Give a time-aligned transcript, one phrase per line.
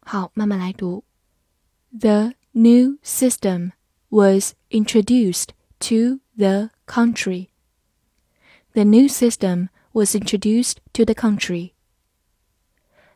[0.00, 1.04] 好，慢慢来读。
[1.98, 3.72] The new system
[4.08, 5.48] was introduced
[5.80, 7.48] to the country.
[8.72, 11.72] The new system was introduced to the country。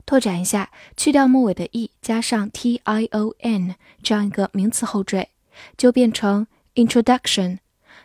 [0.05, 5.28] 拓展一下，去掉末尾的 e，加上 t i o n 这样一个名词后缀，
[5.77, 7.58] 就变成 introduction。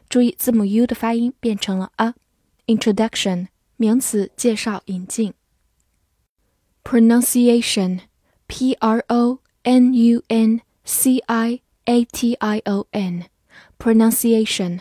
[0.09, 5.33] 注意字母 u 的发音变成了 a。introduction 名词，介绍、引进。
[6.83, 8.00] pronunciation
[8.47, 13.25] p r o n u n c i a t i o n
[13.77, 14.80] pronunciation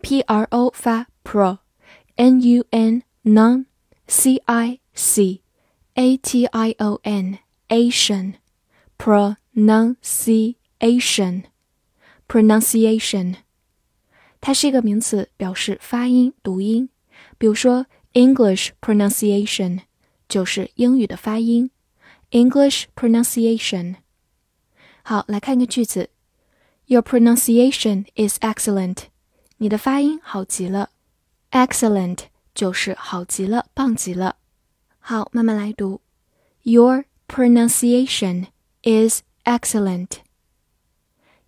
[0.00, 1.58] p r o 发 pro
[2.16, 3.66] n u n non
[4.06, 5.42] c i c
[5.94, 7.38] a t i o n
[7.68, 8.34] ation
[8.98, 11.44] pronunciation
[12.28, 13.36] pronunciation，
[14.40, 16.88] 它是一个名词，表示发音、读音。
[17.38, 19.80] 比如说，English pronunciation
[20.28, 21.70] 就是英语的发音。
[22.30, 23.96] English pronunciation。
[25.02, 26.08] 好，来看一个句子：
[26.86, 29.08] Your pronunciation is excellent。
[29.58, 30.90] 你的发音好极了。
[31.50, 32.20] Excellent。
[32.56, 34.36] 就是好极了，棒极了。
[34.98, 36.00] 好，慢慢来读。
[36.62, 38.46] Your pronunciation
[38.82, 40.18] is excellent.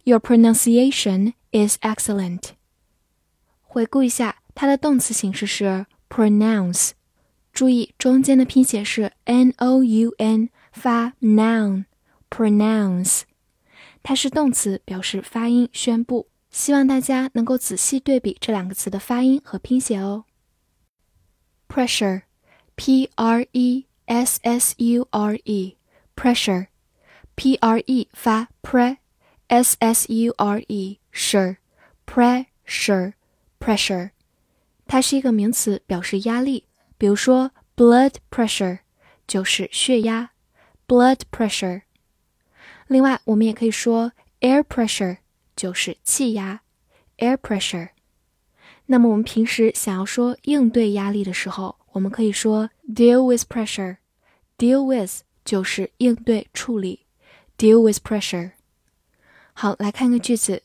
[0.03, 2.51] Your pronunciation is excellent.
[3.63, 6.91] 回顾一下，它的动词形式是 pronounce。
[7.53, 11.85] 注意中间的拼写是 n o u n 发 noun
[12.29, 13.23] pronounce，
[14.03, 16.29] 它是动词，表示发音、宣布。
[16.51, 20.25] 希望大家能够仔细对比这两个词的发音和拼写哦。
[21.69, 22.23] pressure,
[22.77, 25.77] p r e s s u r e,
[26.15, 26.67] pressure,
[27.35, 28.99] p r e 发 pre,
[29.49, 31.57] s s u r e, sure,
[32.07, 33.15] pressure,
[33.59, 34.11] pressure，
[34.87, 36.67] 它是一个名词，表示压力。
[36.97, 38.81] 比如说 blood pressure
[39.27, 40.31] 就是血压，
[40.87, 41.83] blood pressure。
[42.87, 45.19] 另外，我们也可以说 air pressure
[45.57, 46.63] 就是气压，
[47.19, 47.91] air pressure。
[48.89, 57.07] 那么我们平时想要说应对压力的时候，我们可以说 deal with pressure。deal with 就是应对处理，
[57.59, 58.53] deal with pressure。
[59.53, 60.63] 好，来看个句子：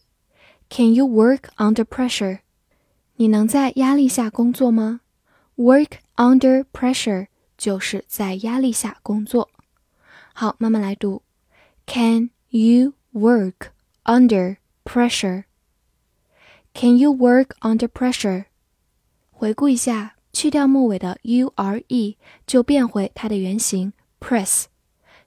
[0.69, 2.39] Can you work under pressure？
[3.15, 5.01] 你能在压力下工作吗？
[5.57, 7.27] Work under pressure
[7.57, 9.49] 就是在压力下工作。
[10.33, 11.23] 好，慢慢来读：
[11.85, 13.71] Can you work
[14.05, 14.57] under
[16.73, 18.45] pressure？Can you work under pressure？
[19.31, 24.65] 回顾一下，去掉末尾的 u r e，就变回它的原形 press，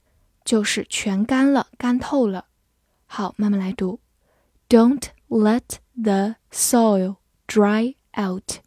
[0.44, 2.46] 就是全干了、干透了。
[3.06, 4.00] 好，慢慢来读
[4.68, 7.16] ：Don't let the soil
[7.46, 8.65] dry out。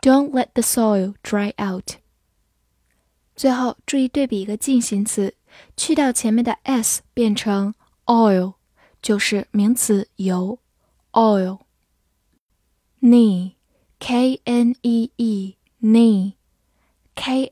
[0.00, 1.96] Don't let the soil dry out。
[3.34, 5.34] 最后注意对比一个进行词
[5.76, 7.74] 去掉前面的 s 变成
[8.06, 8.54] oil，
[9.00, 10.58] 就是名词油
[11.12, 11.60] oil。
[13.00, 16.34] knee，k n e e，knee，k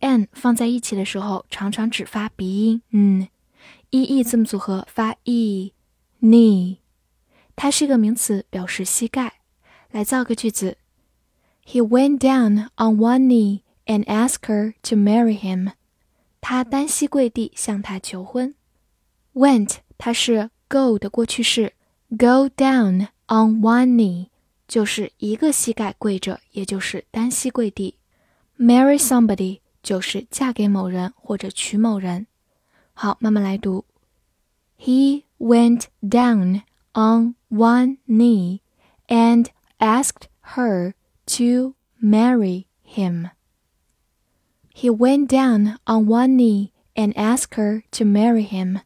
[0.00, 3.28] n 放在一起的时候常常只发鼻音，嗯
[3.90, 6.78] ，e e 字母组合发 e，knee，
[7.54, 9.40] 它是一个名词，表示膝盖。
[9.92, 10.78] 来造个句子
[11.65, 15.71] ：He went down on one knee and asked her to marry him.
[16.39, 18.55] 他单膝跪地向她求婚。
[19.33, 21.73] Went 它是 go 的过去式，
[22.09, 24.27] go down on one knee
[24.67, 27.97] 就是一个膝盖跪着，也就是单膝跪地。
[28.57, 32.27] Marry somebody 就是嫁给某人或者娶某人。
[32.93, 33.85] 好，慢慢来读。
[34.77, 36.63] He went down
[36.93, 38.59] on one knee
[39.07, 39.47] and
[39.79, 40.93] asked her
[41.26, 43.30] To marry him.
[44.74, 48.80] He went down on one knee and asked her to marry him.